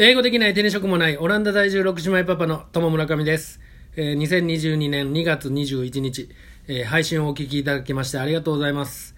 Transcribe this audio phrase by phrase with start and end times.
[0.00, 3.58] 英語できない手に職もないオランダ在住6姉妹パパの友村上です。
[3.96, 6.28] えー2022年2月21日、
[6.68, 9.16] えー配信をお聞きいただきましてありがとうございます。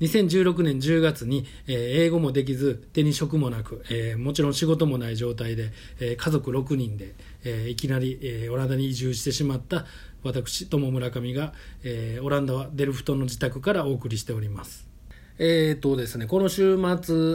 [0.00, 7.14] 2016年10月に、えー英語もできず手に職もなく、えーもちろん仕事もない状態で、えー家族6人で、
[7.44, 9.84] えーいきなり、えーオランダに移住してしまった
[10.22, 11.52] 私友村上が、
[11.84, 14.91] えーオランダはデルフトンの自宅からお送りしております。
[15.44, 16.84] えーとですね、この週末、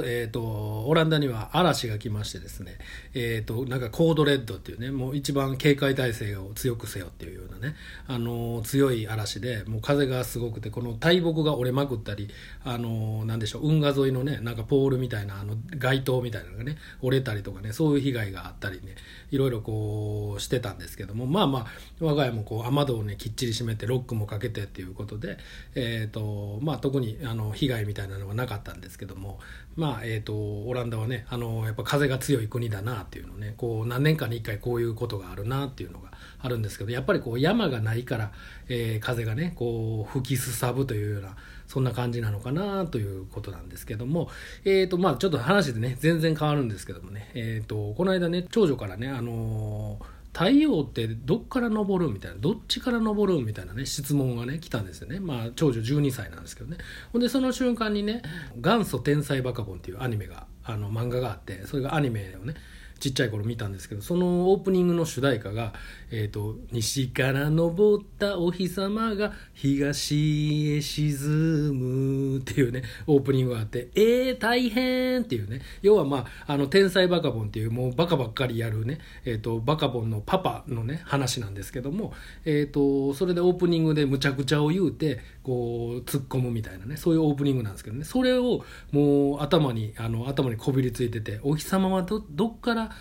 [0.05, 2.77] えーと、オランダには嵐が来ましてですね、
[3.13, 7.75] えーと、なんかコードレッドっていうね、もう一番警戒態勢を強くせよっていうようなね、
[8.07, 12.29] あのー強い嵐で、もう風がすごくて、この大木が折れまくったり、
[12.63, 18.95] あのーなんでしょう、運河沿いのね、なんかポールみたいな、あの、街灯みたいなのがね、折れたりとかね、そういう被害があったりね、
[19.31, 21.65] いろいろこうしてたんですけども、まあまあ、
[21.99, 25.37] 我が家もこう雨戸をね、きっちり閉めて、ロックもかけてっていうことで、
[25.75, 29.39] えーと、まあ特にあの被害みたいなのはなかったんですけども、
[29.77, 38.31] まあ、えーと、オランダはね、あの、やっぱ風が強い国だなっていうのね、こう、何年かに一回こういうことがあるなっていうのがあるんですけど、やっぱりこう山がないから、
[38.69, 41.35] えー風がね、こう、吹きすさぶというような、
[41.67, 44.31] そんな感じなのかなということなんですけども、
[44.65, 55.19] えーと、まあちょっと話でね、全然変わるんですけどもね、えーと、この間ね、長女からね、あのー太陽ってどっから昇るみたいなどっちから昇るみたいなね質問がね来たんですよね。
[55.19, 56.77] まあ長女12歳なんですけどね。
[57.11, 58.21] ほんでその瞬間にね
[58.55, 62.53] 「元祖天才バカボン」っていうアニメがあの漫画があってそれがアニメをね
[62.99, 65.73] ちっちゃい頃見たんですけどそのオープニングの主題歌が
[66.11, 82.13] 「えー、と西から昇ったお日様が東へ沈む」っていうねオープニングがあって「えー、大変!」っていうね要はまああの天才バカボンっていうもうバカばっかりやるね、えー、とバカボンのパパのね話なんですけども、
[82.45, 88.03] えー、とそれでオープニングでむちゃくちゃを言うてこう突っ込むみたいなねそういうオープニングなんですけどね。
[88.03, 92.91] それをもう頭にあの頭にこびりついてて「お日様はどどっから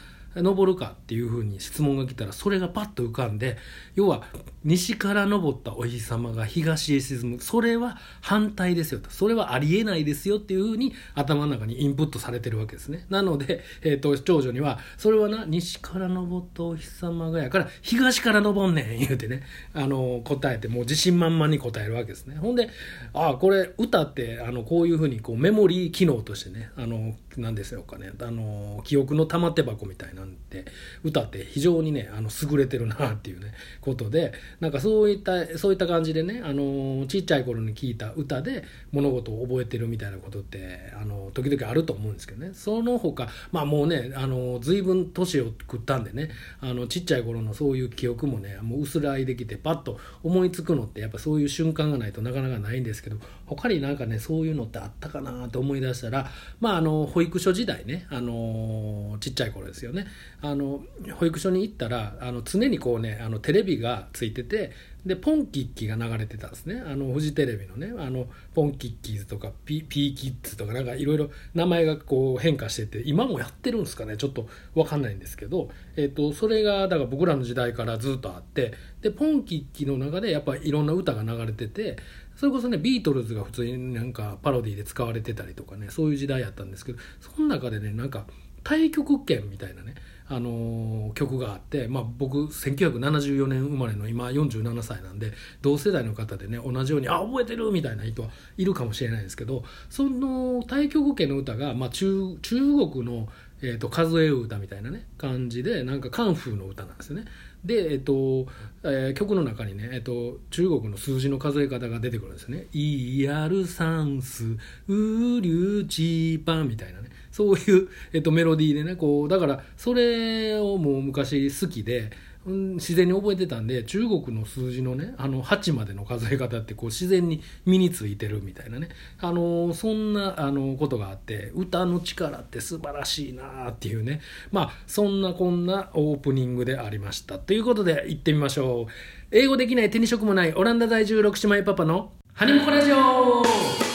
[0.42, 3.56] 登るかっていうふうに質問が来たらそれがパッと浮かんで
[3.94, 4.22] 要は
[4.64, 7.40] 西から登ったお日様が東へ沈む。
[7.40, 9.10] それは反対ですよと。
[9.10, 13.06] それはありえないですよっていうふうに頭の中にインプットされてるわけですね。
[13.08, 19.42] なので、えー、と長女にはそれはな西から登ったお日様がやから東から登んねん言うてね
[19.72, 22.36] あの答えてもう自信満々に答えるわけですね。
[22.36, 22.68] ほんで
[23.12, 28.12] ああこれ歌ってあのこういうふうにこうメモリー機能としてねあのなんですよかね。
[28.20, 30.64] あの記憶の玉手箱みたいなんて
[31.04, 42.52] 歌って非常にねあの優れてるなっていうねことでなんかそういったそういった感じでねあのちっちゃい頃に聞いた歌で物事を覚えてるみたいなことってあの時々あると思うんですけどね。
[42.54, 46.30] その他まあもうねあの随分年を食ったんでね
[46.60, 53.16] あのちっちゃい頃のそういう記憶もねもう薄らいできてパッと思いつくのってやっぱそういう瞬間がないとなかなかないんですけど
[53.46, 56.30] 他になんかねそういうのってあったかなと思い出したら
[56.60, 60.06] まああの保育育所時代ねあのちっちゃい頃ですよね。
[60.40, 60.82] あの
[61.14, 64.72] 保育所に行ったらあの常にこうねあのテレビがついてて
[65.04, 66.82] でポンキッキが流れてたんですね。
[66.84, 74.16] あのフジテレビのねあのポンキッキーズとかピピーキッズとかなんかいろいろ名前がこう変化してて今もやってるんですかね。
[74.16, 81.96] ちょっと分かんないんですけど、えっとそれがだから僕らの時代からずっとあってでポンキッキの中でやっぱりいろんな歌が流れてて
[82.36, 88.26] それこそねビートルズが普通になんかパロディで使われてたりとかねそういう時代やったんですけどその中でねなんか
[88.62, 89.94] 太極拳みたいなね
[90.28, 95.32] あのー曲があって、まあ、僕1974年生まれの今47歳なんで
[95.62, 103.28] 同世代の方でね同じように「あ覚えてる!」みたいな人はいるかもしれないですけどその太極拳の歌が、まあ、中中国の、
[103.62, 107.24] えー、と数え歌みたいなね感じでなんかカンフーの歌なんですよね。
[107.64, 108.46] で、えっと
[108.82, 112.66] えー曲の中にね、えっと、中国の数字の数え方が出てくるんですよね。
[112.72, 114.56] イアルサンスウ
[114.88, 122.10] リューチーパンみたいなねそういう、えっと、メロディーでねこうだからそれをもう昔好きで、
[122.46, 128.88] 自然に覚えてたんで中国の数字のねあの8までの数え方ってこう自然に身についてるみたいなね。
[129.20, 134.20] あのそんなあのことがあって歌の力って素晴らしいなっていうね。
[134.52, 137.38] まあそんなこんなオープニングでありました。
[137.38, 138.92] ということで行ってみましょう。
[139.30, 143.85] 英語できない手に職もないオランダ在住6姉妹パパのハニモコラジオ。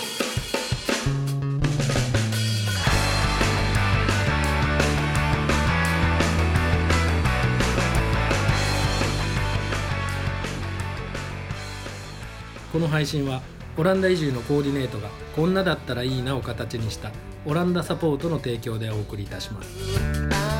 [13.01, 13.41] 配信は
[13.77, 17.11] オランダ移住のコーディネートがこんなだったらいいなを形にした
[17.47, 20.51] オランダサポートの提供でお送りいたします。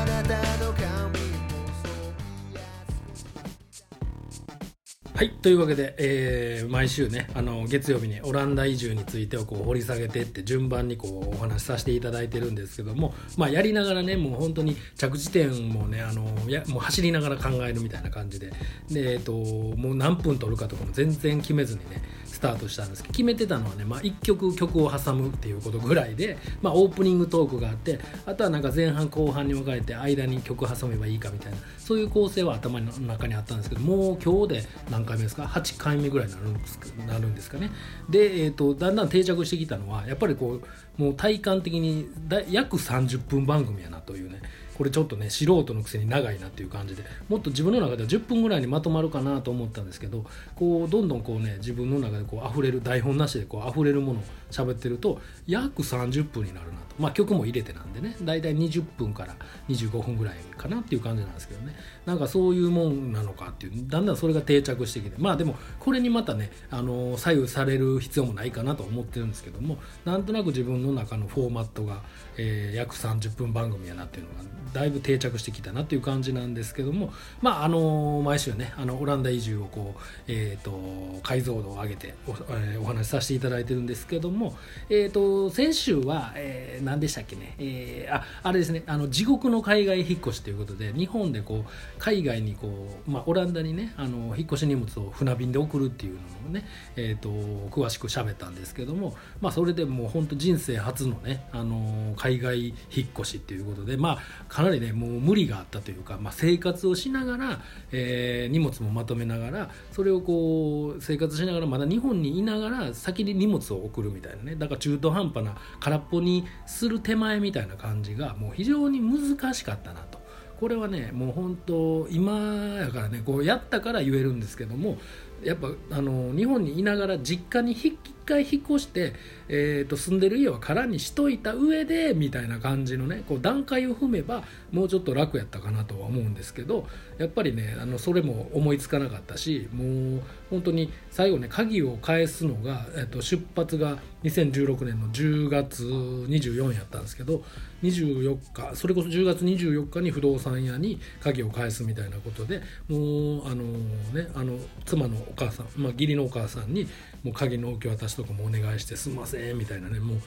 [5.22, 18.50] はいというわけで、えー、毎週ねあの月曜日にオランダ移住についてをこう掘り下げてって順番にこうお話しさせていただいてるんですけども、まあ、やりながらねもう本当に着地点もねあのやもう走りながら考えるみたいな感じで。
[18.90, 19.32] で、えーと、
[19.76, 22.02] もう何分取るかとかも全然決めずにね
[22.42, 37.70] タートしたんですけど決めてたのはね、まあ、1曲曲を挟むっていうことぐらいで、まあ、オープニングトークがあってあとはなんか前半後半に分かれて間に曲挟めばいいかみたいなそういう構成は頭の中にあったんですけどもう今日で何回目ですか？8回目ぐらいになるんですなるんですかね？
[38.10, 40.60] で、えーと、だんだん定着してきたのはやっぱりこ
[40.98, 44.40] うもう体感的にだ約30分番組やなというね
[44.76, 50.24] これちょっとね素人のくせに長いなっていう感じでもっと自分の中では10分ぐらいにまとまるかなと思ったんですけど
[50.56, 54.22] こうどんどんこうね自分の中でこう溢れる台本なしでこう溢れるものを
[54.52, 56.82] 喋ってると約30分になるなと。
[56.98, 58.16] まあ曲も入れてなんでね。
[58.22, 59.34] 大体20分から
[59.68, 61.74] 25分ぐらいかなっていう感じなんですけどね。
[62.06, 65.16] なんかそういうもんなのかっていうだんだんそれが定着してきて。
[65.18, 72.02] まあでもこれにまたねあの左右される必要もないかなと思ってるんですけどもなんとなく自分の中のフォーマットが、
[72.36, 84.41] えー、約30分番組やなっていうのがだいぶ定着してきたなっていう感じなんですけどもまああの毎週ねあのオランダ移住をこう、えーと、解像度を上げてお,、えー、お話しさせていただいてるんですけども、
[84.88, 96.66] えーと、先週は、えー、何でしたっけね、えー、ああれですねあの地獄の海外引っ越しということで日本でこう海外にこう、まあ、オランダにねあの引っ越し荷物を船便で送るっていうのをね、
[96.96, 97.28] えーと、
[97.70, 102.74] 詳しく喋ったんですけども、まあ、それでもう本当人生初のねあの海外引っ
[103.18, 104.18] 越しっていうことでまあ
[104.48, 107.60] かなりねもう無理があったというか、まあ、生活をしながら、
[107.92, 114.31] えー、荷物もまとめながらそれをこう生活しながらまだ日本にいながら先に荷物を送るみたいな。
[114.36, 120.20] ねだから中途半端な空っぽにする手前みたいな感じがもう非常に難しかったなと。
[120.62, 122.38] これはねもう本当今
[122.78, 124.96] やからねこうやったから言えるんですけども
[125.42, 129.12] やっぱあの日本にいながら実家に引き回引っ越して、
[129.48, 136.86] えー、と住んでる家は空にしといた上でみたいな感じのねこう段階を踏めばもうちょっと楽やったかなとは思うんですけど
[137.18, 147.42] やっぱりねあのそれも思いつかなかったしもう本当に最後ね鍵を返すのが、えー、と出発が2016年の10月24やったんですけど
[147.82, 156.88] 24日それこそ10月24日に不動産屋に鍵を返すみたいなことでもうあのねあの妻のお母さん、まあ、義理のお母さんに
[157.24, 160.18] もう鍵の受け渡しとかもお願いしてすんませんみたいなねもう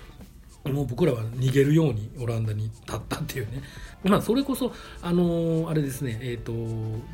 [0.71, 3.61] もう僕らは逃げるようにオランダに立ったっていうね。
[4.09, 4.71] まあそれこそ
[5.01, 6.53] あのー、あれですねえっ、ー、と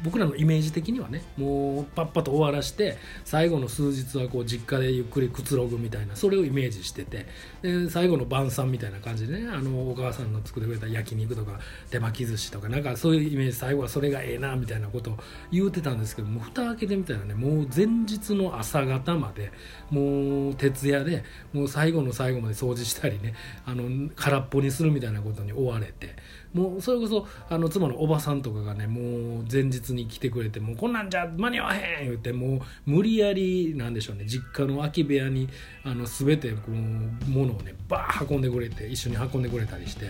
[0.03, 7.27] 僕らのイメージ的にはねもうパッパと終わらして最後の数日はこう実家でゆっくりくつろぐみたいなそれをイメージしてて
[7.61, 11.59] で最後の晩餐みたいな感じでねあのお母さんの作ってくれた焼肉とか
[11.89, 15.17] 手巻き寿司とかなんかそういうイメージ最後はそれがええなみたいなことを
[15.49, 19.51] 言うてたんですけどもう蓋開けてみたらねもう前日の朝方まで
[19.89, 23.33] もう徹夜でもう最後の最後まで掃除したりね
[23.65, 26.15] あの空っぽにするみたいなことに追われて。
[26.53, 35.47] もうそれこそあの妻のおばさんとかがねもう前日に来てくれてもうこんなんじゃ間に合わへん言ってもう無理やりなんでしょうね実家の空き部屋に
[35.85, 40.07] あの全てこう物をねバー運んでくれて一緒に運んでくれたりして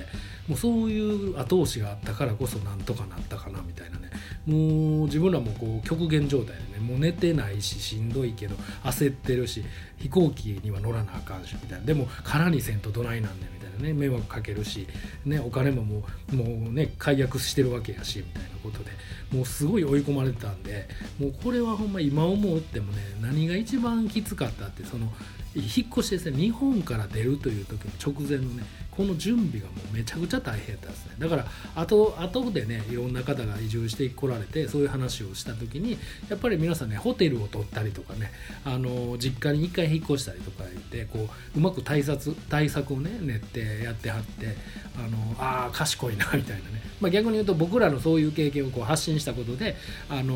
[0.48, 4.00] もうそういう後押しがあったからこそなんとかなったかなみたいな
[4.46, 6.80] もう自分らもこう極限状態でね。
[6.82, 9.64] もう寝てないししんどいけど焦ってるし
[9.98, 11.86] 飛行機には乗らなあかんしみたいな。
[11.86, 13.94] でも空にせんとどないなんねんみたいなね。
[13.94, 14.88] 迷惑かけるし、
[15.26, 18.92] ね、お金ももうもうね解約してるわけやしみたいなことで。
[19.32, 25.08] もうすごい追い込まれてたんでもうこれはほんま今思うってもね何が一番きつかったってその
[25.56, 28.64] 引っ越しですね日本から出るという時の直前のね
[29.02, 31.16] この準備がもうめちゃくちゃ大変だったんですね。
[31.18, 35.98] だから後後でねいろんな方が移住してこられてそういう話をした時に
[36.30, 38.32] やっぱり皆さんねホテルを取ったりとかね
[38.64, 44.56] あの実家に1回引っ越したりとか言ってこううまく対策対策をね練ってやってはって
[44.96, 49.76] あのあ賢いなみたいなね、まあ、逆に言うと僕らのそういう経験をこう発信したことで
[50.10, 50.36] あの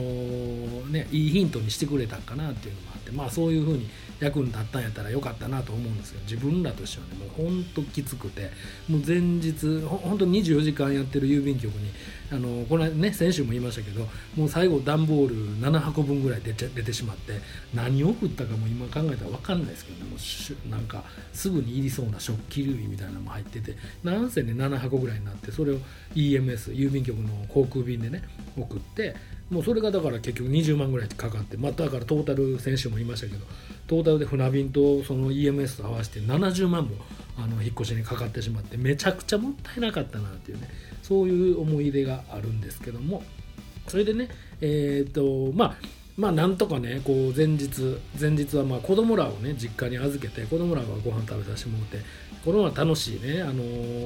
[0.88, 3.88] ねいいヒントにしてくれたんかなっていうのもあってまあそういうふうに
[4.20, 8.50] 役に立ったんやったらよかったなと思うんですけど自分らとしてはねもうほんときつくて
[8.88, 11.92] もう前日ほほんと24時間やってる郵便局に
[12.36, 17.40] あのこのね先週も言いましたけどもう最後段ボール7箱分ぐらい出出てしまって
[17.74, 20.12] 何を送ったかも今考えたら分かんないですけどね。
[20.12, 25.78] もうなんかすぐにいりそうな食器類みたいなのも入っててなんせね7箱ぐらいになってそれを
[26.16, 28.24] EMS 郵便局の航空便でね
[28.58, 29.16] 送って
[29.50, 33.46] もうそれがだから結局20万ぐらいかかってまあだからトータル先週も言いましたけど
[33.88, 36.96] トータルで船便とその EMS と合わせて70万も
[37.38, 40.70] あの引っ越しにかかってしまってめちゃくちゃもったいなかったなっていうね。
[41.08, 43.22] そういう思い出があるんですけども
[43.88, 44.28] それでね
[44.60, 45.76] えっ、ー、とまあ
[46.18, 51.98] まあなんとかねこう前日前日はまあ子供らをね実家に預けて子供らがご飯食べさせてもらって
[52.44, 53.62] 子供は楽しいねあの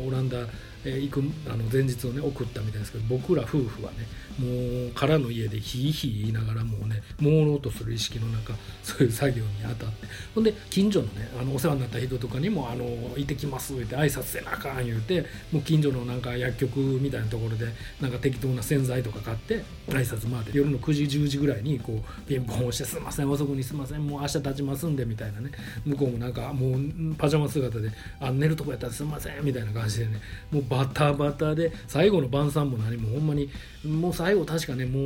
[0.08, 0.40] オランダ
[0.86, 4.08] えー、行くあの前日をね送ったみたいですけど僕ら夫婦はね
[4.40, 12.86] もう空の家でひいひい言いながらもうね朦朧とする意識の中そういう作業に当たってほんで近所のねあのお世話になった人とかにも「あの
[13.18, 17.68] 行ってきます」って挨拶せなあかん言うてもう近所のなんか薬局みたいなところで
[18.00, 25.52] なんか適当な洗剤とか買って挨拶回って夜の9時10時ぐらいにこうピンポン押して「すいません遅くにすいませんもう明日立ちますんで」みたいなね
[25.86, 30.22] 向こうもなんかもうパジャマ姿で「あ寝るとこやったらすいません」みたいな感じでね
[30.52, 33.50] もうバタバタで最後の晩餐も何もほんまに
[33.84, 35.04] もう最後確かねもう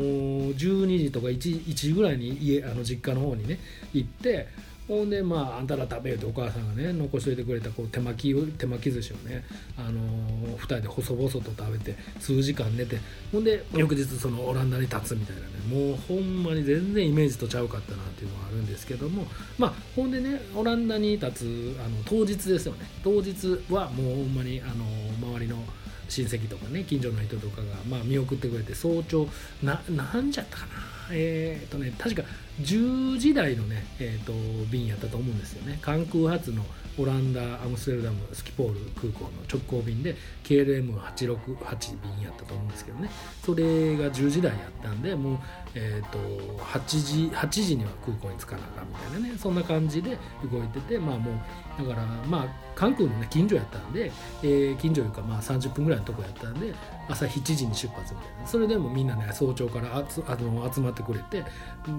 [0.52, 3.60] 12時とか 1, 1時ぐらいに家あの実家の方にね
[3.94, 4.48] 行って
[4.88, 9.44] ほんでまああんたら食べよってお母さんがね残しといてくれたこう手巻き手巻き寿司をね、
[9.78, 12.98] あのー、2人で細々と食べて数時間寝て
[13.32, 15.48] ほんで翌日そのオランダに立つみたいなね。
[15.64, 19.26] もうほんまに全然イメージとちゃうかったなっていうのがあるんですけども
[19.58, 22.86] まあほんでねオランダに立つあの当日ですよね。
[23.04, 24.86] 当日はもうほんまにあの
[25.34, 25.64] 周りの
[26.10, 29.28] 親戚とかね近所の人とかが、まあ、見送ってくれて早朝
[29.64, 30.93] な何時やったかな。
[31.14, 32.24] えっ、ー、とね確か
[32.62, 34.34] 10時台のね、えーと、
[34.72, 35.80] 便やったと思うんですよね。
[35.82, 36.64] 関空発の
[37.00, 43.10] オランダアムステルダムスキポール空港の直行便で KLM868 便やったと思うんですけどね。
[43.44, 45.40] それが10時台やったんでもう、
[45.76, 46.20] えーと、
[46.64, 49.38] 8, 時8時には空港に着かなあかんみたいなね。
[49.38, 50.18] そんな感じで
[50.52, 54.12] 動いててまあもうだからまあ関空のね近所やったんで、
[54.44, 56.74] えー、近所いうかまあ30分ぐらいのとこやったんで
[57.10, 58.48] 朝7時に出発みたいな。
[58.48, 61.44] それでもみんなね早朝からあつあの集まってくれて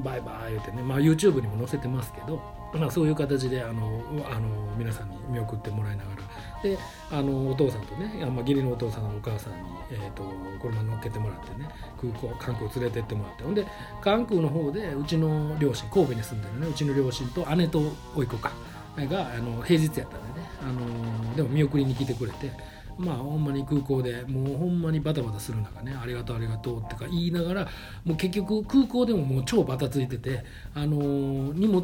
[0.02, 2.40] バイバイ言うてねまあ YouTube にも載せてますけど、
[2.74, 6.24] まあ、そういう形であのあの皆さんに見送ってもらいながら。
[6.64, 6.78] で
[7.10, 9.58] あのお父さんとね、まあ、義理のお父さんのお母さんに、
[9.90, 10.24] えーと、
[10.62, 11.68] 車乗っけてもらってね
[12.00, 13.44] 空港関空連れてってもらって。
[13.44, 13.63] ほんで
[14.00, 17.80] 関空の方でうちの両親神戸に住んでるねうちの両親と姉と
[18.14, 18.52] 甥っ子か
[18.98, 22.73] があの平日やったんでねあのでも見送りに来てくれて。
[22.98, 27.68] まあほんまに空港でもうほんまにバタバタする中ねありがとうありがとうってか言いながら
[28.04, 31.82] もう結局空港でももう超バタついててあの荷物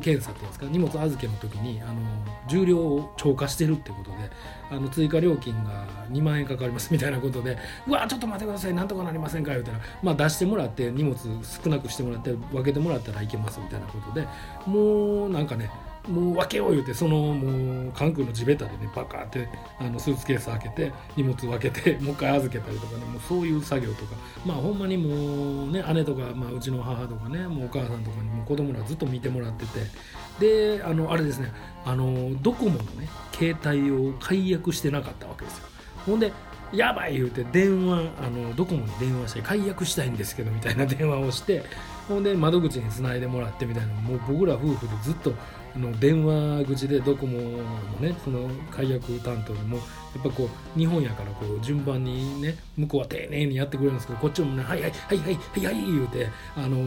[0.00, 2.00] 検査っていうんですか荷物預けの時にあの
[2.48, 4.30] 重量を超過してるってことで
[4.70, 14.26] あの追加料金が2万円かかります みたいなことでうわちょっと待ってくださいなんとかなりませんか言うたらまあ出してもらって荷物少なくしてもらって分けてもらったらいけますみたいなことで
[14.66, 15.70] もうなんかね
[16.06, 24.16] もう分けよう言うてそのもう関空の地べたでねバカってあのスーツケース開けて荷物分けて もう一回預けたりとかねもうそういう作業とか。
[24.46, 29.80] まあほんまにもうね姉とか、まあ、うちの母とかねもうお母さんとかにも子供らずっと見てもらってて。
[30.38, 31.52] であのあれですね
[31.84, 35.66] あのドコモのね携帯を解約してなかったわけですよ。
[36.06, 36.32] ほんで
[36.72, 41.64] やばい言うて電話あのドコモに電話して解約したいんですけどみたいな電話をして
[42.08, 45.32] ほんで窓口につないでもらってみたいなもう僕ら夫婦でずっと
[45.76, 47.58] の電話口でドコモの
[48.00, 49.78] ねその解約担当にも
[50.14, 56.78] やっぱこう日本やからこう順番にね向こうは丁寧にやってくれるんですけどこっちもね「はいはいはいはいはいはい」言うてあの、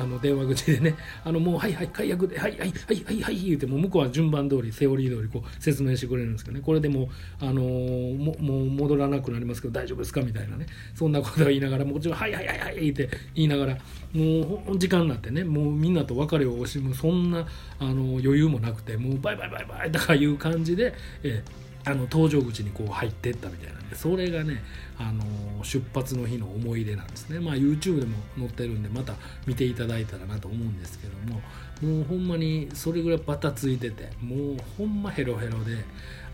[0.00, 0.94] あの電話口でね
[1.24, 6.62] 「あのもうはいはい解約ではいはいはいはいはい」言うても向こうは順番通りセオリー通りこう説明してくれるんですけどね。
[6.64, 7.08] これでも
[7.40, 10.66] あの、ももう戻らなくなりますけど大丈夫ですかみたいなね。
[10.94, 13.78] そんなことを言いながらもちろん「はいはいはいはい」って言いながら
[14.12, 17.46] もう時間になってねもうみんなと別れを惜しむそんな
[17.78, 24.62] あの余裕もなくてもうバイバイバイバイとかいう感じで、えー、あの搭乗口にこう入ってったみたいなんでそれがね
[24.98, 25.24] あの
[25.64, 29.14] 出発の日の思い出なんですねまあ YouTube でも載ってるんでまた
[29.46, 31.40] 見ていただいたらなと思うんですけども
[31.82, 35.84] もうほんまにそれぐらいバタついててもうほんまヘロヘロで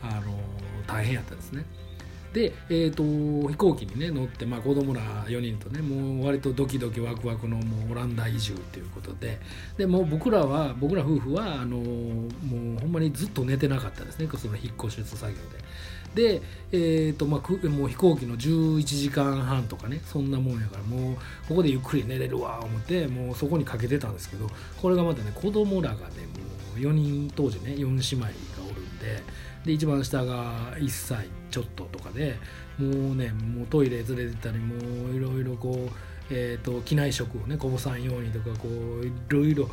[0.03, 0.38] あの
[0.87, 1.65] 大変やったですね。
[2.37, 3.02] で、えーと、
[3.49, 9.40] 飛行機にね乗って、まあ、子供ら4人とねもう割とドキドキワクワクのもうオランダ移住ということで
[9.78, 15.38] でも僕らは僕ら夫婦はあのもうほんまにずっと寝てなかったですねその引っ越し作業
[16.14, 16.37] で。
[16.38, 21.14] で、えーとまあ、もう飛行機の11時間半とかねそんなもんやからもう
[21.49, 24.47] ここでゆっくり寝れるわ思ってもうそこにかけてたんですけど
[24.81, 26.09] これがまたね子供らがねも
[26.76, 29.47] う4人当時ね4姉妹がおるんで。
[29.66, 32.37] で一番下が1歳ちょっととかで
[32.79, 34.75] もうねもうトイレ連れてたりも
[35.11, 35.91] ういろいろこう、
[36.31, 39.67] えーと、機内食をねこぼさんようにとかこういろいろ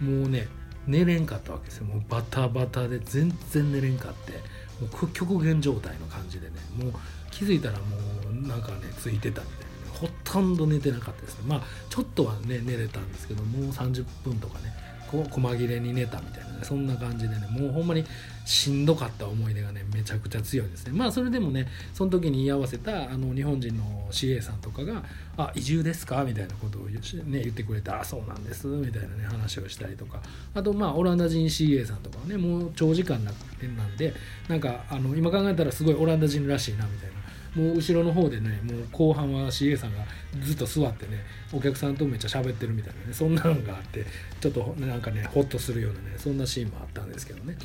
[0.00, 0.48] もうね
[0.86, 1.84] 寝れんかったわけですよ。
[1.84, 4.32] もうバタバタで全然寝れんかって。
[4.80, 6.92] もう極限状態の感じでねもう
[7.30, 7.84] 気づいたらも
[8.30, 11.44] うなんかねついてたみたいな、ほとんど寝てなかったですね。
[11.46, 14.72] まあちょっとはね寝れたんですけどもう30分とかね
[15.10, 18.04] こ細切れに寝たみたいなねそんな感じでねもうほんまに
[18.44, 25.02] しんどかった思い出がねめちゃくちゃ強いですねまあそれでもねその時に居合わせたあの日本人の CA さんとかが
[25.36, 26.94] 「あ移住ですか?」みたいなことを言,、
[27.30, 30.20] ね、言ってくれて「あそうなんです」みたいなね話をしたりとか
[30.54, 34.14] あとまあオランダ人 CA さんとかはねもう長時間なんで
[34.48, 37.18] なんかあの今考えたらすごいオランダ人らしいなみたいな。
[37.58, 40.04] もう後ろの方でねもう後半は CA さんが
[40.40, 44.06] ずっと座ってねお客さんとめっちゃ喋ってるみたいなねそんなのがあって
[44.40, 47.56] ちょっとなんかねホッとするようなねそんなシーンもあったんですけどね。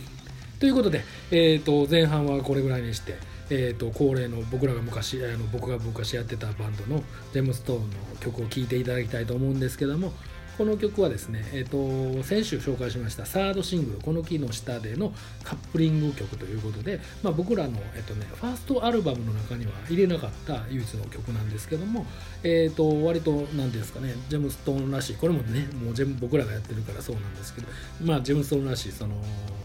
[0.60, 3.18] ということで、えー、と前半はこれぐらいにして、
[3.50, 7.88] えー、と恒例の僕らが昔あの僕が昔やってたバンドのジェムストーンの
[8.22, 10.14] 曲を聴いていただきたいと思うんですけども
[10.58, 22.06] この曲はですね、えーと、先週紹介しましたサードシングル「この木の下で」のカップリング曲ということで、まあ、僕らの、えーとね、ファーストアルバムの中には入れなかった唯一の曲なんですけども、
[22.44, 27.68] えーと、割と何ですかねジェムストーンらしいこれもねもう全部僕らがやってるからそうなんですけど、
[28.04, 29.16] まあ、ジェムストーンらしいその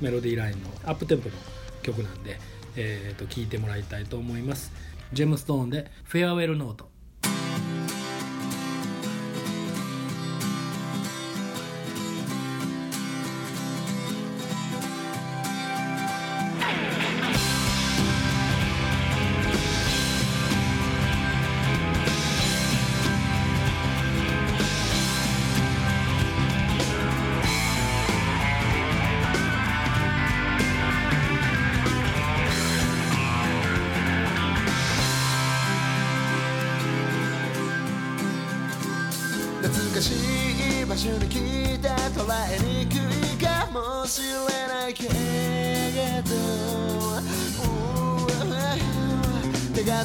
[0.01, 1.35] メロディーラインのアップテンポの
[1.83, 2.39] 曲なんで、
[2.77, 4.73] えーと、と聞いてもらいたいと思います。
[5.13, 6.88] ジェムストーンで「フェアウェルノート」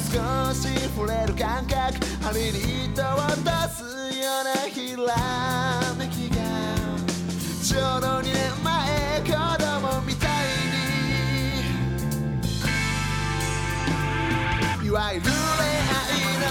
[0.52, 1.78] し触れる感覚
[2.20, 2.48] ハリ
[2.86, 3.84] 糸を出す
[4.18, 5.04] ようなひら
[5.96, 6.36] めきが
[7.62, 8.34] ちょうど2年
[8.64, 10.30] 前子供みたい
[14.82, 16.10] にいわゆる恋愛
[16.42, 16.46] の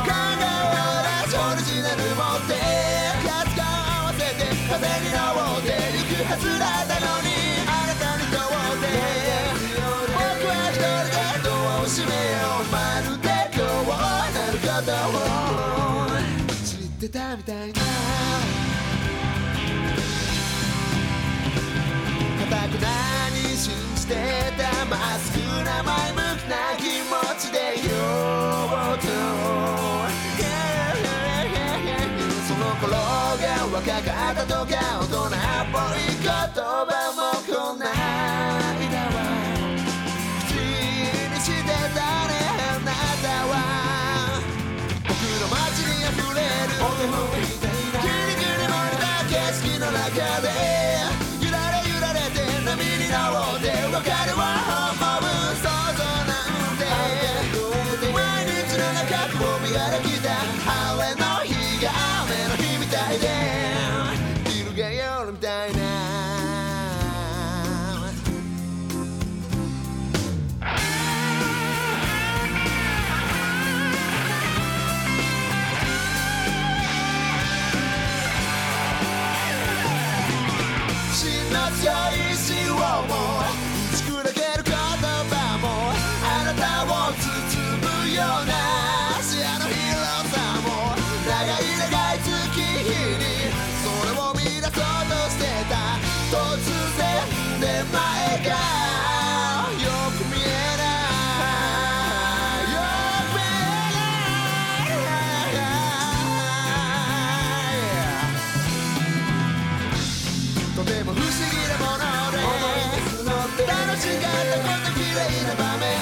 [0.00, 2.56] 考えを出しオリジナル持って
[3.28, 3.60] 数が
[4.00, 5.18] 合わせて風に乗
[5.58, 7.23] っていくはずだったのに。
[24.04, 24.14] して
[24.58, 27.56] たまっすぐな前向きな気持ちで
[27.88, 27.96] よ
[28.92, 29.08] うと
[32.46, 32.98] その頃が
[33.72, 35.30] 若かったとか大人
[115.28, 115.96] いな場面。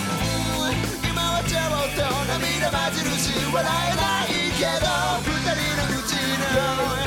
[1.08, 4.86] 今はちょっと涙混じるし笑えないけど
[5.22, 7.01] 二人の口の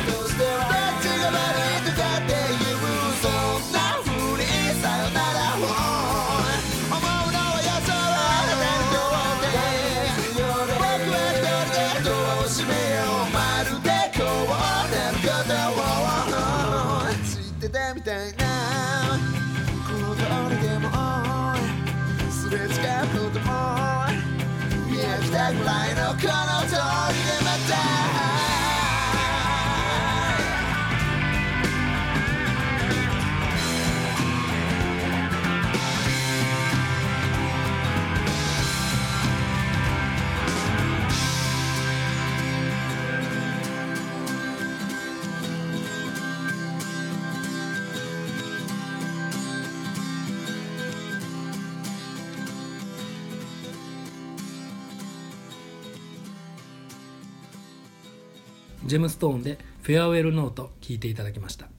[58.86, 61.70] ジェムストーンで「フェアウェルノート」聴いていただきました。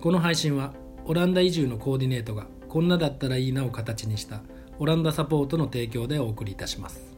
[0.00, 0.74] この配信は
[1.04, 4.42] オランダ移住のコーディネートがこんなだったらいいなを形にした
[4.78, 7.11] オランダサポートの提供でお送りいたします。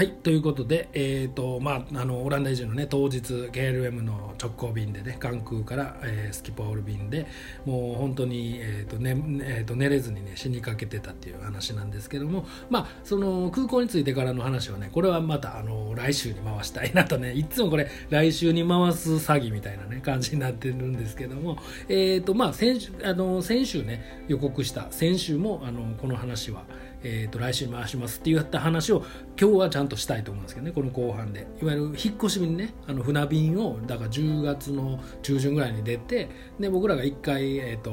[0.00, 3.20] はいということで、えーとまあ、あのオランダ移住の、ね、当日
[3.52, 7.26] KLM の直行便でね関空から、えー、スキポール便で
[7.66, 9.10] もう本当に、えーとね
[9.42, 21.58] えーと、寝れずに、ね、死にかけてたっていう話なんですけども、まあ、その空港に着いてからの話はねこれはまたあの来週に回したいなとね いつもこれ来週に回す詐欺みたいな、ね、感じになってるんですけども、
[21.90, 26.64] えーとまあ、先週あの先週ね予告した先週もあのこの話は。
[27.02, 29.04] えーと、来週回しますって言った話を
[29.40, 31.46] 今日はちゃんとしたいと思うんですけどねこの後半で。
[31.62, 37.90] いわゆる引っ越し便ねあの船便をだから10月の中旬ぐらいに出てで僕らが1回、えーと、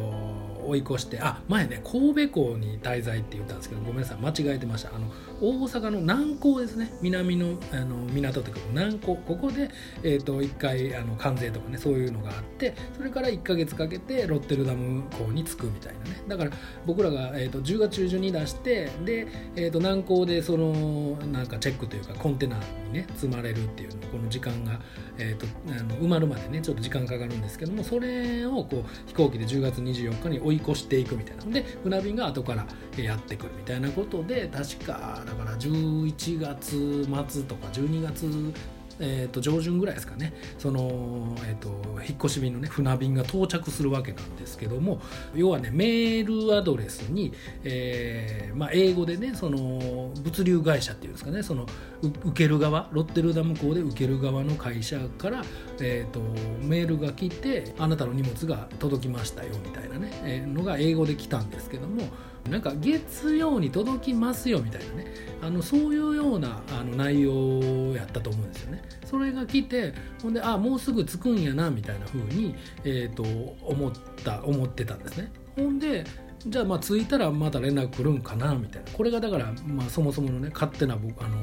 [0.65, 4.89] 追い越してあ前ね神戸港に滞在って言ったんですけどごめんなさい間違えてました。
[4.95, 6.91] あの大阪の南港ですね。
[7.01, 9.15] 南のあの港というか南港。
[9.15, 9.69] ここで、
[10.03, 16.23] えーと、1回あの関税とかねそういうのがあってそれから1か月かけてロッテルダム港に着くみたいなね。
[16.27, 16.51] だから
[16.85, 22.57] 僕らが、えー、と10月中旬に出してで、えー、と南港でそのなんかチェックというかコンテナ
[22.87, 24.79] にね積まれるっていうのこの時間が、
[25.17, 31.43] えー、とあの埋まるまでねちょっと時間かかるんですけどもそれをこう飛行機で10月24日に追い越していくみたいな。
[31.45, 32.65] で船便が後から
[33.01, 38.53] やってくるみたいなことで確かだから11月末とか12月
[38.99, 40.33] えー、と上旬ぐらいですかね。
[40.57, 41.69] その、えーと、
[42.07, 44.99] 引っ越し便の、ね、船便が到着するわけなんですけども
[45.35, 47.33] 要はねメールアドレスに、
[47.63, 51.65] えーまあ、英語でねその物流会社っていうんですかねその
[52.01, 55.43] 受ける側ロッテルダム港で受ける側の会社から、
[55.79, 56.19] えーと、
[56.61, 62.03] メールが来てあなたの荷物が届きましたよみたいなね、えー、のが英語で来たんですけども
[62.49, 65.05] なんか月曜に届きますよみたいなね
[65.41, 68.81] あのそういうようなあの内容やったと思うんですよね。
[69.05, 73.23] それが来てほんであもうすぐ着くんやなみたいな風に、えーと、
[73.65, 73.91] 思っ
[74.23, 75.31] た思ってたんですね。
[75.55, 76.05] ほんで
[76.45, 81.37] じゃあまあ着いたらまた連絡来るんかなみたいなこれがだから、まあ、そもそものね勝手な僕あの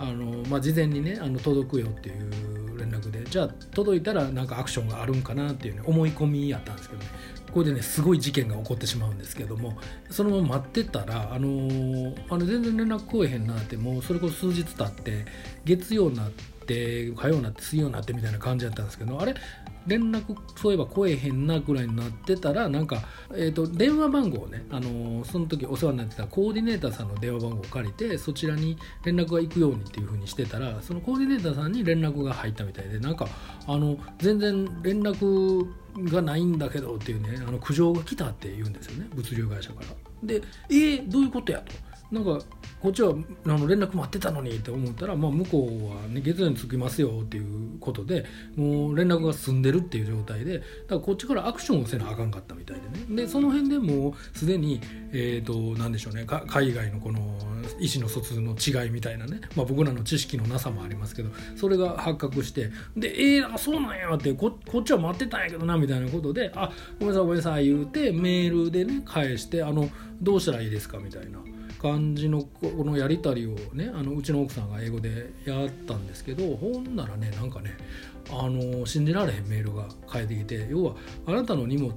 [0.00, 7.08] あの、まあ、事前にねあの届くよっていう連絡でじゃあ届いたらなんかアクションがあるんかなっていうね思い込みやったんですけどね。
[7.52, 9.76] これでねすごい事件が起こってしまうんですけども
[10.08, 15.26] そのまま待ってたら、あのー、あの全然連絡来えへんなってもうそれこそ数日経って
[15.64, 19.34] 月曜になって火曜になって水曜になってみたいな感じだったんですけどあれ
[19.90, 23.02] 連絡そういえば来えへんなぐらいになってたらなんか、
[23.34, 33.26] えーと、電話番号をね、あのー、その時お世話になってたコーディネーターさんの電話番号を借りてそちらに連絡が行くようにっていう風にしてたらそのコーディネーターさんに連絡が入ったみたいでなんか
[33.66, 35.68] あの全然連絡
[36.12, 39.86] がないんだけどっていうねあの苦情が来たって言うんですよね物流会社から。
[40.22, 41.89] でえー、どういうことやと。
[42.10, 42.44] なんか
[42.80, 48.24] こっちはあの連絡待ってたのにって思ったら、まあ、向こうは、ね、月曜に着きますよっていうことで
[48.56, 54.80] もう連絡が済んでるっていう状態でだからこっちからアクションをせなあかんかったみたいでねでその辺でもうすでに、
[55.12, 57.20] えーと、なんでしょうね海外のこの
[57.78, 69.90] 意思の疎通の違いみたいなね、まあ、僕らの知識のなさもありますけどそれが発覚してでえー、そうなんやってここっちは待ってたんやけどなみたいなことであごめんなさいごめんなさい言うてメールでね返してあの
[70.22, 71.49] どうしたらいいですかみたいな。
[71.80, 77.76] 感じのこのやり取りをねあのうちの奥さんが英語でやったんですけどほんならねなんかね
[78.30, 80.94] あの信じられへんメールが返ってきて要は
[81.26, 81.94] あなたの荷物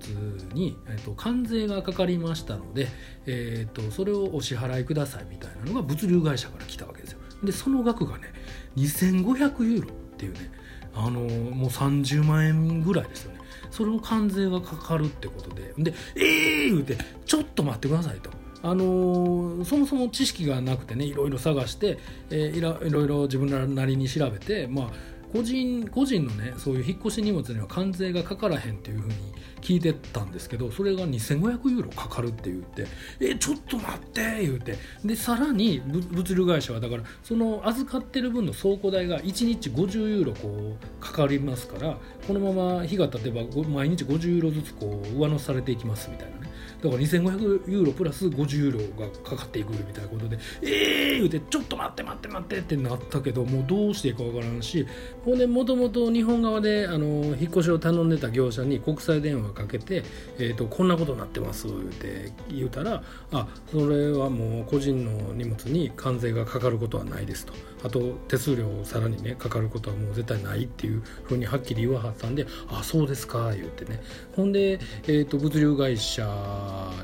[0.53, 2.87] に、えっと、関税がかかりましたので、
[3.25, 7.19] えっと、それをお支払いくださいみたいなのが物流会社から来たわけですよ。
[7.43, 8.31] でその額がね
[8.77, 10.49] 2500ユーロっていうね
[10.95, 13.39] あのもう30万円ぐらいですよね。
[13.69, 15.73] それの関税がかかるってことで。
[15.77, 18.42] でええー、言うてちょっと待ってくださいと。
[18.63, 21.99] あのー、そもそも知識がなくてねいろいろ探して、
[22.29, 24.87] えー、いろいろ自分なりに調べて、まあ、
[25.33, 29.15] 個人個人のねそういう引っ越し荷物には関税がかからへんっていうふうに
[29.61, 32.85] 聞いてたんですけどそれが2500ユーロかかるって言って
[33.19, 34.77] 「えちょっと待って」言うて。
[35.03, 41.97] でさらに物流会社はだからその預かってる分の倉庫代が1日50ユーロこうかかりますから
[42.27, 46.52] このまま日が経てば毎日50ユーロずつこう上乗せされていきますみたいなね。
[46.83, 54.85] だから2500ユーロプラス50ユーロがかかっていくみたいなことでええー、言うてちょっと待って待って待ってってなったけどもうどうしていいかわからんし
[55.23, 60.03] ほんでもともと日本側であの引っ越しを頼んでた業者に国際電話かけて、
[60.37, 67.53] えーと、こんなことになってます言うて言うたらあそれはもう個人の荷物に関税がかかることはないですと。
[67.83, 74.01] あと手数料さらにねかかることはもう絶対ないっていうふうにはっきり言わはったんであそうですか言ってね。
[74.35, 76.23] ほんで、えーと物流会社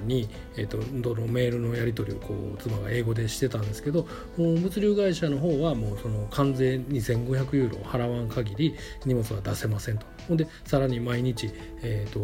[0.03, 10.05] に、えー、とどのメールのやり取りをこう妻が英語でしてたんですけど物流会社の方はもうその関税2500ユーロ払わん限り荷物は出せませんと。
[10.29, 12.19] ほんでさらに毎日、えー、と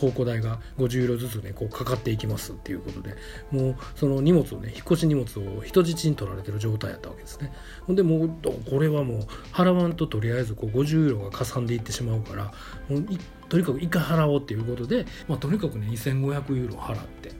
[0.00, 3.14] 倉庫代が50ユーロずつねこうかかっていきますっていうことで
[3.50, 7.52] もうその荷物をね引っ越し荷物を人質に取られてる状態やったわけですね。
[7.86, 8.30] ほんでもう
[8.68, 9.20] これはもう
[9.52, 12.52] 払わんととりあえずこう50ユーロがかさんでいってしまうから
[12.88, 13.04] もう
[13.48, 17.32] とにかく一回払おうっていうことで、まあ、とにかくね2500ユーロ払って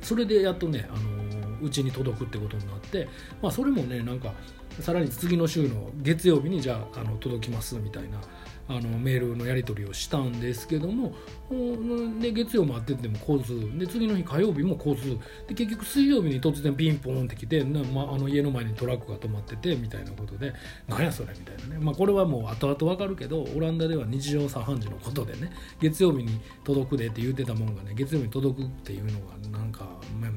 [0.00, 3.08] それでやっとねあのうちに届くってことになって、
[3.42, 4.32] まあ、それもねなんか
[4.80, 8.20] さらに次の週の月曜日にじゃああの届きますみたいな
[8.70, 11.12] あのメールのやり取りをしたんですけども
[12.20, 20.52] で月曜待ってても交通で次の日火曜日も交通で結局水曜日に突然ピンポンってきてな、まあ、あの家の前にトラックが止まっててみたいなことで
[20.86, 29.84] なんやそれみたいなね、まあ、これはもう後々分かるけどオランダでは日常茶飯事のことでね月曜日に届くでって言ってたもんがね月曜日に届くっていうのがなんか、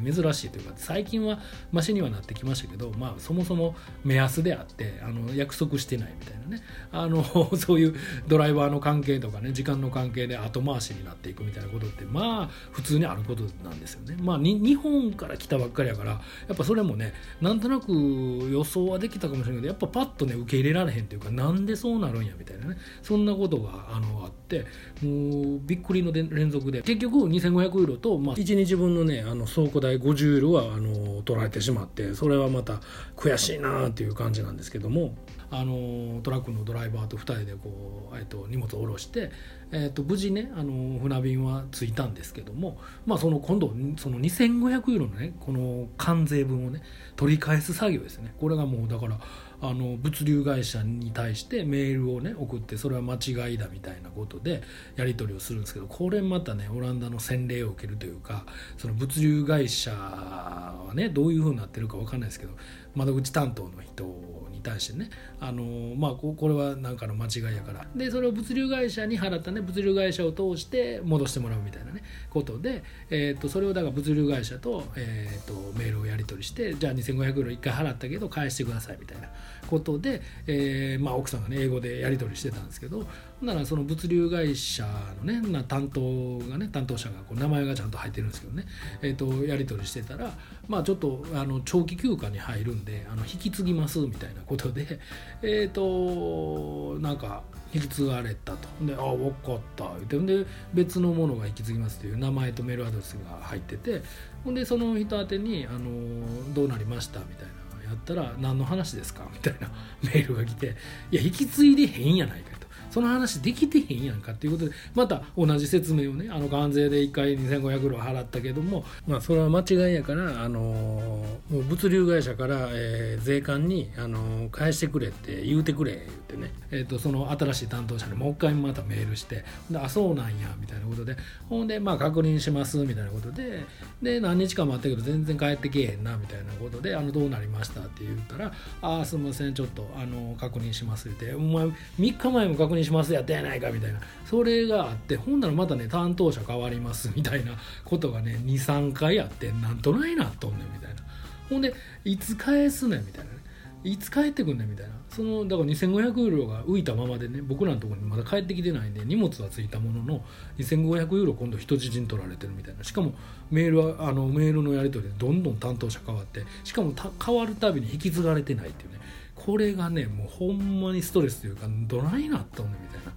[0.03, 1.39] 珍しいというか最近は
[1.71, 7.23] マシにはなってきましたけど、まあ、そもそも目安であってあの約束してないみたいなねあの
[7.57, 7.95] そういう
[8.27, 14.17] ドライバーの関係とかね時間の関係で後回しになっていくみたいなことってまあ普通にあることなんですよね。
[14.21, 16.19] まあ日本から来たばっかりやからや
[16.53, 24.65] っぱそれもねなんとなく予想はできたかもしれないけどやっぱパッとね受け入れられへんというかなんでそうなるんやみたいなねそんなことがあのあって
[25.01, 32.79] もうびっくりの連続で結局2500ユーロと、まあ、1日分のねあの倉庫代50ユーロはあの取られてしまってそれはまた
[33.15, 35.15] 悔しいなっていう感じなんですけども
[35.51, 39.31] あのトラックのドライバーと2人でこう、えっと、荷物を下ろして、
[39.71, 46.81] えっと、無事ねあの船便は着いたんですけども、まあ、その今度その2500ユーロのねこの関税分をね
[47.15, 48.33] 取り返す作業ですね。
[48.39, 49.19] これがもうだから
[49.63, 54.61] あの物流会社に対してメールをね送ってそれは間違いだみたいなことで
[54.97, 58.45] やり取りをするんですけどこれまたねオランダの洗礼を受けるというか
[58.77, 62.51] その物流会社はねどういうふうになってるか分かんないですけど
[62.93, 64.03] 窓口担当の人
[64.51, 67.87] に対してねあのまあこれは何かの間違いやから。
[67.95, 79.29] でそれを物流会社に払ったね物流会社を通して戻してもらうみたいなねことで、えー、とそれをだから物流会社と,、えー、とメールをやり取りしてじゃあ2500ユーロ1回払ったけど返してくださいみたいな。
[79.73, 83.07] ことで、えーまあ、奥さんがね英語でやり取りしてたんですけど
[83.41, 84.85] ならその物流会社
[85.23, 88.65] のねな担当がね担当者がこう名前がちゃんと入ってるんですけどね、
[89.01, 90.31] えー、とやり取りしてたら
[90.67, 94.99] まあちょっとあの長期休暇に入るんであの引き継ぎますみたいなことで
[95.41, 97.41] えっ、ー、となんか
[97.73, 98.67] 引き継がれたと。
[98.85, 104.03] で「ああ分かった」言ってで別のものが引き継ぎますという名前とメールアドレスが入ってて
[104.43, 105.89] ほんでその人宛てにあの
[106.53, 107.52] 「どうなりました」みたいな。
[107.83, 109.69] やったら「何の話ですか?」みたいな
[110.01, 110.75] メールが来て
[111.11, 112.53] 「いや引き継いでへんやないか」
[112.93, 131.17] その話できてへんやんかっていうことでまた同じ説明をねあの関税で1回2500ユーロ払ったけどもまあそれは間違いやからあのもう物流会社から、えー、税関にあの返してくれって言うてくれ言ってね、えーと、その新しい担当者にもう一回またメールしてあそうなんやみたいなことで
[131.49, 133.65] ほんでまあ確認しますみたいなことで
[134.03, 138.51] で何日か待ったけど全然帰ってけえへんなみたいなことであのどうなりましたって言ったら
[138.83, 147.53] ああすみませんちょっとあの確認しますってお前3日前も確認しますやったやないかみたいなそれがあってほんならまたね担当者変わりますみたいな
[147.85, 151.01] ことがね23回あってなんとないなっとんねんみたいな
[151.49, 153.43] ほんでいつ返すねんみたいなね
[153.83, 160.21] いつ帰ってくんねんみたいなそのだから2500ユーロが浮いたままでね僕らのところにまだ帰ってきてないんで荷物はついたものの
[160.57, 163.13] 2500ユーロ今度人質に取られてるみたいなしかも
[163.51, 166.93] メールはあのメールのやり取りでどんどん担当者変わってしかも
[167.23, 168.99] 変わるたびに引き継がれてないっていうね
[169.45, 173.13] これがねもうほんまにストレスというかどないなったんねみたいな。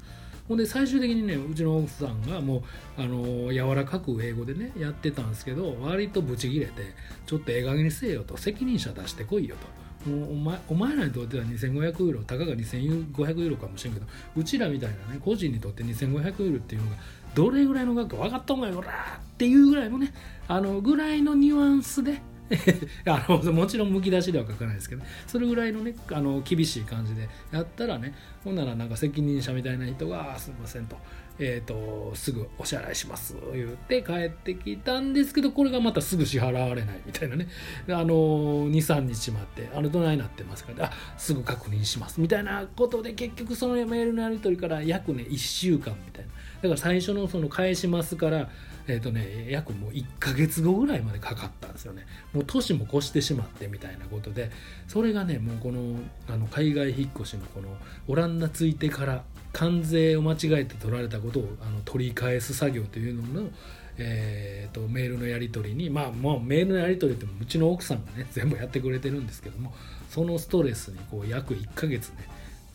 [0.49, 2.63] ほんで最終的にねうちの奥さんがも
[2.99, 6.95] うあの柔らかく英語でねやってたんですけど割とブチギレて
[7.27, 9.87] ちょっとええ加減にせえよと責任者出してこいよと。
[10.11, 16.97] もうお前お前らにとっては2500ユーロたかが2500ユーロかもしれんけどうちらみたいなね個人にとって2500ユーロっていうのが
[17.35, 20.15] どれぐらいの額か分かったんがよらっていうぐらいのね
[20.47, 22.23] あのぐらいのニュアンスで
[23.07, 30.97] あのもちろんむき出しでは書かないですけど、それぐらいのねあの厳しい感じでやったらねほんならなんか責任者みたいな人が「すいません」と
[31.39, 37.49] 「えーと、すぐお支払いします」言って帰ってきたんですけどこれがまたすぐ支払われないみたいなね
[37.89, 46.31] あの23日待って「あのどないなってますか?」あすぐ確認します」みたいなことで結局そのメールのやり取りから約ね1週間みたいな
[46.63, 48.49] だから最初のその返しますから
[48.89, 52.07] えーとね、約もう1ヶ月後ぐらいまでかかったんですよね。
[52.33, 54.51] もう年も越してしまってみたいなことで
[54.87, 57.69] それがねもうこのあの海外引っ越しのこの
[58.07, 63.51] オランダ着いてから関税を間違えて取られたことをあの取り返す作業というのの、
[63.99, 69.75] えー、とメールのやり取りにまあもうメールのやり取りってうちの奥さんがね全部やってくれてるんですけども
[70.11, 72.29] そのストレスにこう約1ヶ月ね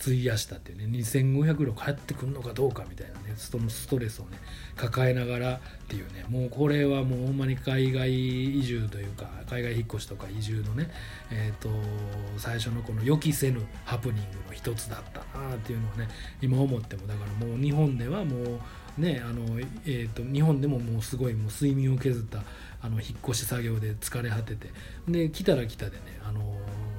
[0.09, 4.37] 費やしたっていうね2500両返ってくるのかどうかみたいなねそのストレスをね
[4.75, 10.89] 抱えながらっていうねもうこれはもうほんまに海外移住というか海外引っ越しとか移住のね
[11.31, 11.69] えっ、と
[12.37, 16.07] 最初のこの予期せぬハプニングの一つだったなっていうのはね
[16.41, 18.59] 今思ってもだからもう日本ではも
[18.97, 22.43] うねあの、えー、と日本でももうすごいもう睡眠を削った
[22.81, 24.69] あの引っ越し作業で疲れ果てて
[25.07, 26.41] で来たら来たでねあの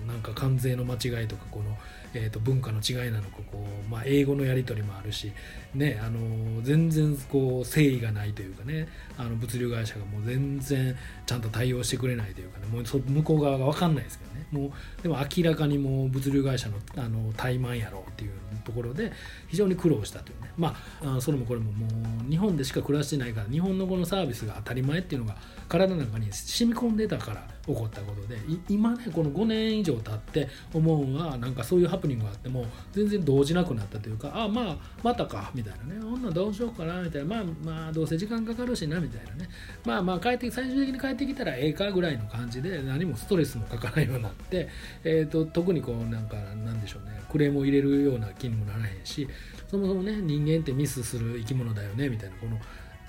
[0.07, 1.77] なんか関税の間違いとかこの、
[2.15, 5.33] えー、と文化の違いなのかこう、まあ、英語のやり取りもあるし、
[5.75, 10.97] ね、あの全然こう誠意がないというかねあの物流会社がもう全然
[11.27, 14.47] ちゃんと対応してくれないというかねもうそ向こう側が分かんないですけどね。
[14.53, 14.67] も
[15.01, 18.33] うでも明らかにもう物流会社のあの怠慢やろうっていう
[18.65, 19.11] ところで
[19.49, 20.51] 非常に苦労したというね。
[20.59, 21.87] まあそれもこれもも
[22.27, 25.37] う日本でしか暮らしてないから日本のこのサービスが当たり前っていうのが
[25.73, 28.37] 体の中に染み込んでたから起こったことで
[28.69, 36.05] 今ねこの5年以上経って思うのはなんかそういうハプニングがあっても全然動じなくなったというかあまあまたかみたいなね。
[36.05, 37.37] 女どうしようかなみたいな。
[37.37, 39.49] まあまあどうせ時間かかるしなみたいなね。
[39.85, 44.69] まあまあ帰って最終的に帰ってきたらええかぐらいの感じで何もストレスもかからないようになって、
[45.05, 47.23] えーと、特にこうなんかなんでしょうね。
[47.31, 49.27] クレームを入れるような気にもならへんし
[49.71, 52.59] そもそもね人間ってミスする生き物だよねみたいなこの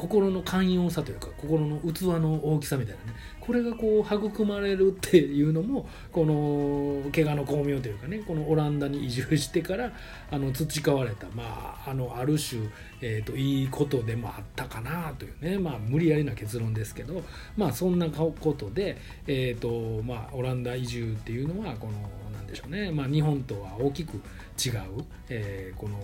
[0.04, 3.18] 心の寛容さというか心の器の大きさみたいなね。
[3.40, 9.92] これがこう育まれるっていうのもこの怪我の巧妙というかねこのオランダに移住してから
[10.32, 12.62] あの培われたまああのある種、
[13.02, 15.58] えーと、いいことでもあったかなというね。
[15.58, 17.24] まあ無理やりな結論ですけど
[17.56, 21.94] まあそんなことで、えーとまあ、オランダ移住っていうのはこの
[22.34, 25.98] なんでしょうね、まあ、日本とは大きく違う、えー、この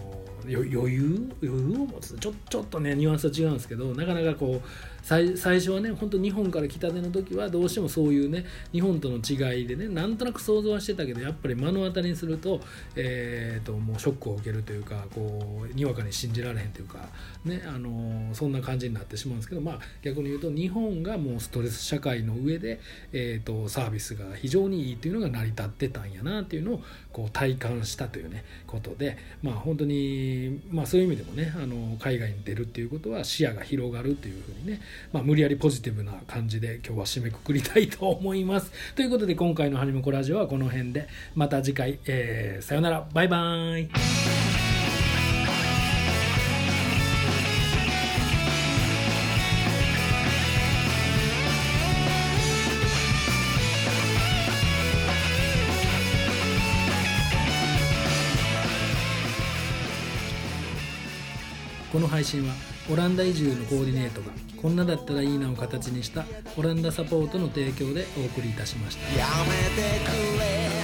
[0.44, 2.18] 余裕余裕を持つ。
[2.18, 12.62] ちょちょっとねニュアンスは違うんですけどなかなかこう最初はね本当日本から来たての時はどうしてもそういうね日本との違いでねなんとなく想像はしてたけどやっぱり目の当たりにすると,、
[12.96, 17.10] えーと、もうショックを受けるというかこうにわかに信じられへんというか、
[17.44, 22.80] ね、あのそんな感じになってしまうんですけど、まあ、逆に言うと日本がもうストレス社会の上で、
[23.12, 38.72] えーと、サービスが非常にいいというのが成り立ってたんやなっていうのをこう体感したというねことで、まあ、本当に、まあ、そういう意味でもねあの海外に出るっていうことは視野が広がるっていうふうにねまあ、無理やりポジティブな感じで今日は締めくくりたいと思います。
[38.96, 41.08] ということで今回のハニムコラジオはこの辺で。
[41.36, 43.08] また次回、えー、さよなら。
[43.14, 44.49] バイバーイ。
[62.20, 62.54] 配信は
[62.92, 64.28] オランダ移住のコーディネートが
[64.62, 66.26] こんなだったらいいなを形にした
[66.58, 69.18] オランダサポートの提供でお送りいたしました。
[69.18, 70.79] やめて